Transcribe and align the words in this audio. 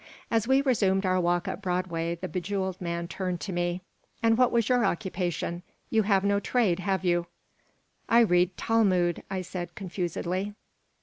As 0.31 0.47
we 0.47 0.63
resumed 0.63 1.05
our 1.05 1.21
walk 1.21 1.47
up 1.47 1.61
Broadway 1.61 2.15
the 2.15 2.27
bejeweled 2.27 2.81
man 2.81 3.07
turned 3.07 3.39
to 3.41 3.53
me 3.53 3.81
"And 4.23 4.35
what 4.35 4.51
was 4.51 4.67
your 4.67 4.83
occupation? 4.83 5.61
You 5.91 6.01
have 6.01 6.23
no 6.23 6.39
trade, 6.39 6.79
have 6.79 7.05
you?" 7.05 7.27
"I 8.09 8.21
read 8.21 8.57
Talmud," 8.57 9.21
I 9.29 9.43
said, 9.43 9.75
confusedly. 9.75 10.55